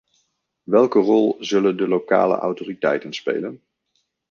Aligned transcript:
Welke 0.63 0.99
rol 0.99 1.35
zullen 1.39 1.77
de 1.77 1.87
lokale 1.87 2.35
autoriteiten 2.35 3.13
spelen? 3.13 3.61